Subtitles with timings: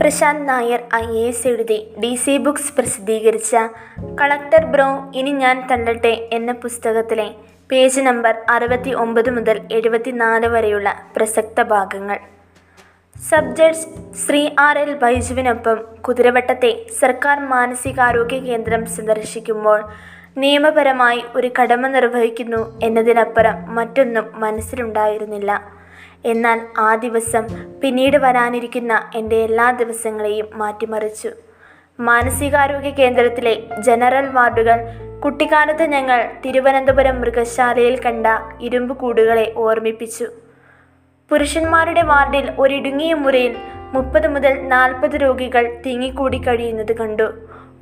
[0.00, 1.76] Prashanth Nair I A S എഴുതി.
[2.02, 3.56] D C books പ്രസിദ്ധീകരിച്ച
[4.20, 7.28] collector bro ഇനി ഞാൻ തള്ളട്ടെ എന്ന പുസ്തകത്തിലെ
[7.70, 12.18] പേജ് നമ്പർ അറുപത്തി ഒമ്പത് മുതൽ എഴുപത്തിനാല് വരെയുള്ള പ്രസക്ത ഭാഗങ്ങൾ.
[13.30, 13.86] Sub judge
[14.26, 19.80] Shri R L ബൈജുവിനൊപ്പം കുതിരവട്ടത്തെ സർക്കാർ മാനസികാരോഗ്യ കേന്ദ്രം സന്ദർശിക്കുമ്പോൾ
[20.36, 25.75] നിയമപരമായി ഒരു കടമ നിർവഹിക്കുന്നു എന്നതിനപ്പുറം മറ്റൊന്നും മനസ്സിലുണ്ടായിരുന്നില്ല.
[26.24, 27.46] എന്നാൽ ആ ദിവസം
[27.80, 31.30] പിന്നീട് വരാനിരിക്കുന്ന എന്റെ എല്ലാ ദിവസങ്ങളെയും മാറ്റിമറിച്ചു.
[32.00, 34.78] മാനസികാരോഗ്യ കേന്ദ്രത്തിലെ ജനറൽ വാർഡുകൾ
[35.24, 38.26] കുട്ടിക്കാലത്ത് ഞങ്ങൾ തിരുവനന്തപുരം മൃഗശാലയിൽ കണ്ട
[38.60, 40.26] ഇരുമ്പ് കൂടുകളെ ഓർമ്മിപ്പിച്ചു.
[41.30, 43.56] പുരുഷന്മാരുടെ വാർഡിൽ ഒരിടുങ്ങിയ മുറിയിൽ
[43.92, 47.32] മുപ്പത് മുതൽ നാൽപ്പത് രോഗികൾ തിങ്ങിക്കൂടി കഴിയുന്നത് കണ്ടു.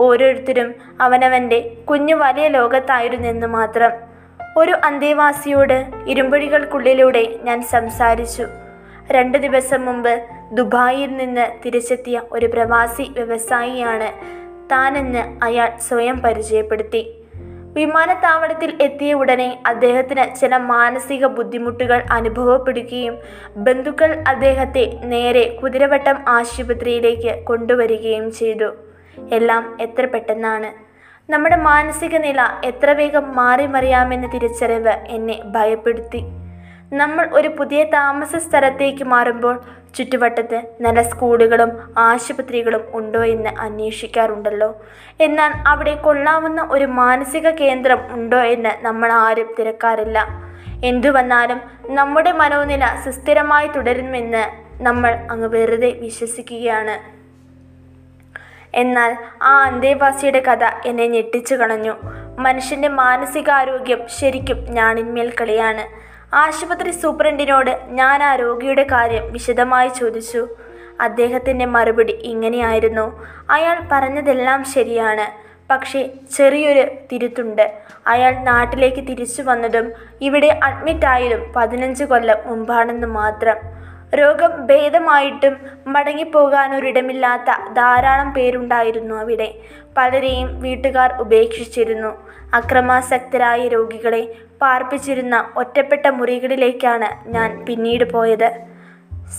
[0.01, 4.13] ഓരോരുത്തരും അവനവന്റെ കുഞ്ഞു വലിയ ലോകത്തായിരുന്നെന്ന് മാത്രം
[4.56, 8.46] ഒരു അന്തേവാസിയോട് ഇരുമ്പഴികൾക്കുള്ളിലൂടെ ഞാൻ സംസാരിച്ചു.
[9.10, 14.08] രണ്ട് ദിവസം മുമ്പ് ദുബായിൽ നിന്ന് തിരിച്ചെത്തിയ ഒരു പ്രവാസി വ്യവസായിയാണ്
[14.70, 17.02] താനെന്ന് അയാൾ സ്വയം പരിചയപ്പെടുത്തി.
[17.74, 23.18] വിമാനത്താവളത്തിൽ എത്തിയ ഉടനെ അദ്ദേഹത്തിന് ചില മാനസിക ബുദ്ധിമുട്ടുകൾ അനുഭവപ്പെടുകയും
[23.56, 28.70] ബന്ധുക്കൾ അദ്ദേഹത്തെ നേരെ കുതിരവട്ടം ആശുപത്രിയിലേക്ക് കൊണ്ടുവരികയും ചെയ്തു.
[29.33, 30.94] എല്ലാം എത്ര പെട്ടെന്നാണ്.
[31.28, 36.20] നമ്മുടെ മാനസിക നില എത്ര വേഗം മാറി മറിയാമെന്ന തിരിച്ചറിവ് എന്നെ ഭയപ്പെടുത്തി.
[36.92, 39.55] നമ്മൾ ഒരു പുതിയ താമസ സ്ഥലത്തേക്ക് മാറുമ്പോൾ
[39.97, 44.70] ചുറ്റുവട്ടത്ത് നല്ല സ്കൂളുകളും ആശുപത്രികളും ഉണ്ടോ എന്ന് അന്വേഷിക്കാറുണ്ടല്ലോ.
[45.20, 50.19] എന്നാൽ അവിടെ കൊള്ളാവുന്ന ഒരു മാനസിക കേന്ദ്രം ഉണ്ടോ എന്ന് നമ്മൾ ആരും തിരക്കാറില്ല.
[50.84, 54.45] എന്തു വന്നാലും നമ്മുടെ മനോനില സുസ്ഥിരമായി തുടരുമെന്ന്
[54.84, 57.14] നമ്മൾ അങ്ങ് വെറുതെ വിശ്വസിക്കുകയാണ്.
[58.75, 61.92] എന്നാൽ ആ അന്തേവാസിയുടെ കഥ എന്നെ ഞെട്ടിച്ചു കളഞ്ഞു.
[62.39, 66.14] മനുഷ്യന്റെ മാനസികാരോഗ്യം ശരിക്കും ഞാണിന്മേൽ കളിയാണ്.
[66.34, 70.48] ആശുപത്രി സൂപ്രണ്ടിനോട് ഞാൻ ആ രോഗിയുടെ കാര്യം വിശദമായി ചോദിച്ചു.
[71.00, 73.27] അദ്ദേഹത്തിന്റെ മറുപടി ഇങ്ങനെയായിരുന്നു.
[73.50, 75.45] അയാൾ പറഞ്ഞതെല്ലാം ശരിയാണ്.
[75.70, 77.80] പക്ഷേ ചെറിയൊരു തിരുത്തുണ്ട്.
[78.06, 83.56] അയാൾ നാട്ടിലേക്ക് തിരിച്ചു വന്നതും ഇവിടെ അഡ്മിറ്റായതും പതിനഞ്ച് കൊല്ലം മുമ്പാണെന്ന് മാത്രം.
[84.13, 85.55] രോഗം ഭേദമായിട്ടും
[85.87, 89.48] മടങ്ങിപ്പോകാനൊരിടമില്ലാത്ത ധാരാളം പേരുണ്ടായിരുന്നു അവിടെ.
[89.97, 92.13] പലരെയും വീട്ടുകാർ ഉപേക്ഷിച്ചിരുന്നു.
[92.55, 94.23] അക്രമാസക്തരായ രോഗികളെ
[94.61, 98.51] പാർപ്പിച്ചിരുന്ന ഒറ്റപ്പെട്ട മുറികളിലേക്കാണ് ഞാൻ പിന്നീട് പോയത്.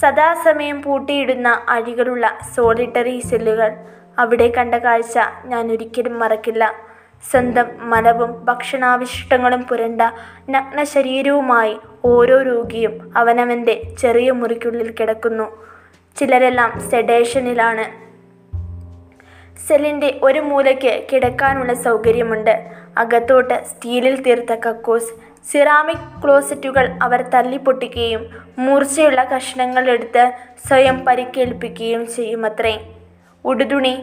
[0.01, 3.71] സദാസമയം പൂട്ടിയിടുന്ന അഴികളുള്ള സോളിറ്ററി സെല്ലുകൾ
[4.17, 6.73] അവിടെ കണ്ട കാഴ്ച ഞാൻ ഒരിക്കലും മറക്കില്ല.
[7.31, 10.01] സ്വന്തം മലവും ഭക്ഷണാവിശിഷ്ടങ്ങളും പുരണ്ട
[10.49, 15.47] നഗ്ന ശരീരവുമായി ഓരോ രോഗിയും അവനവന്റെ ചെറിയ മുറിക്കുള്ളിൽ കിടക്കുന്നു.
[16.19, 17.85] ചിലരെല്ലാം സെഡേഷനിലാണ്.
[19.67, 22.55] സെല്ലിന്റെ ഒരു മൂലയ്ക്ക് കിടക്കാനുള്ള സൗകര്യമുണ്ട്.
[22.97, 25.13] അകത്തോട്ട് സ്റ്റീലിൽ തീർത്ത കക്കൂസ്
[25.51, 28.23] സിറാമിക് ക്ലോസറ്റുകൾ അവർ തല്ലിപ്പൊട്ടിക്കുകയും
[28.57, 30.31] മൂർച്ചയുള്ള കഷ്ണങ്ങൾ എടുത്ത്
[30.67, 32.73] സ്വയം പരിക്കേൽപ്പിക്കുകയും ചെയ്യുമത്രേ.
[33.45, 33.95] ഉടുതുണി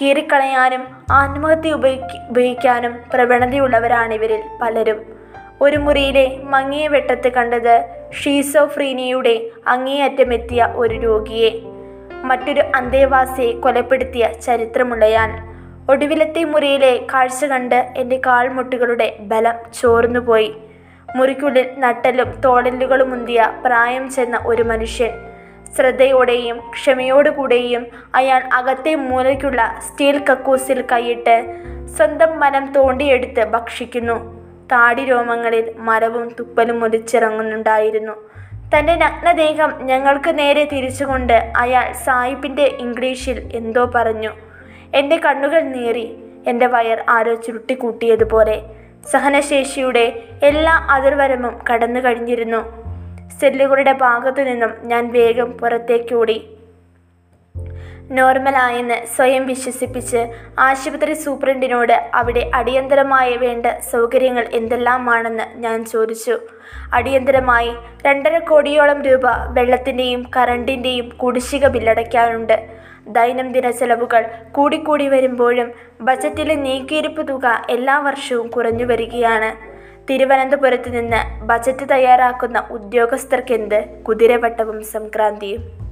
[0.00, 5.00] കീറിക്കളയാനും ആത്മഹത്യ ഉപയോഗിക്ക ഉപയോഗിക്കാനും പ്രവണതയുള്ളവരാണിവരിൽ പലരും.
[5.60, 7.84] ഒരു മുറിയിലെ മങ്ങിയ വെട്ടത്ത് കണ്ടത്
[8.22, 11.50] ഷീസോഫ്രീനിയുടെ അങ്ങേയറ്റമെത്തിയ ഒരു രോഗിയെ.
[12.22, 15.54] മറ്റൊരു അന്തേവാസിയെ കൊലപ്പെടുത്തിയ ചരിത്രമുള്ളയാൻ.
[15.90, 20.54] ഒടുവിലത്തെ മുറിയിലെ കാഴ്ച കണ്ട് എന്റെ കാൽമുട്ടുകളുടെ ബലം ചോർന്നുപോയി.
[21.16, 25.10] മുറിക്കുള്ളിൽ നട്ടലും തോളലുകളും മുന്തിയ പ്രായം ചെന്ന ഒരു മനുഷ്യൻ.
[25.76, 31.54] ശ്രദ്ധയോടെയും ക്ഷമയോടുകൂടെയും അയാൾ അകത്തെ മൂലയ്ക്കുള്ള സ്റ്റീൽ കക്കൂസിൽ കൈയിട്ട്
[31.96, 34.43] സ്വന്തം മനം തോണ്ടിയെടുത്ത് ഭക്ഷിക്കുന്നു.
[34.72, 38.12] താടി രോമങ്ങളിൽ മരവും തുപ്പലും ഒലിച്ചിറങ്ങുന്നുണ്ടായിരുന്നു.
[38.74, 44.30] തന്റെ നഗ്നദേഹം ഞങ്ങൾക്ക് നേരെ തിരിച്ചുകൊണ്ട് അയാൾ സായിപ്പിന്റെ ഇംഗ്ലീഷിൽ എന്തോ പറഞ്ഞു.
[44.94, 46.16] എന്റെ കണ്ണുകൾ നേറി
[46.46, 48.62] എന്റെ വയർ ആരോ ചുരുട്ടിക്കൂട്ടിയതുപോലെ.
[49.12, 52.84] സഹനശേഷിയുടെ എല്ലാ അതിർവരമും കടന്നു കഴിഞ്ഞിരുന്നു
[53.40, 56.53] സെല്ലുകളുടെ ഭാഗത്തു നിന്നും ഞാൻ വേഗം പുറത്തേക്കോടി
[58.10, 60.26] നോർമലായെന്ന് സ്വയം വിശ്വസിപ്പിച്ച്
[60.58, 66.38] ആശുപത്രി സൂപ്രണ്ടിനോട് അവിടെ അടിയന്തരമായി വേണ്ട സൗകര്യങ്ങൾ എന്തെല്ലാമാണെന്ന് ഞാൻ ചോദിച്ചു.
[66.92, 67.74] അടിയന്തരമായി
[68.06, 72.66] രണ്ടര കോടിയോളം രൂപ വെള്ളത്തിന്റെയും കറണ്ടിന്റെയും കുടിശ്ശിക ബില്ലടയ്ക്കാനുണ്ട്.
[73.06, 79.74] ദൈനംദിന ചെലവുകൾ കൂടിക്കൂടി വരുമ്പോഴും ബജറ്റിലെ നീക്കിയിരിപ്പ് തുക എല്ലാ വർഷവും കുറഞ്ഞു വരികയാണ്.
[80.10, 83.84] തിരുവനന്തപുരത്ത് നിന്ന് ബജറ്റ് തയ്യാറാക്കുന്ന ഉദ്യോഗസ്ഥർക്കെന്ത്?
[84.02, 85.83] കുതിരവട്ടവും സംക്രാന്തിയും.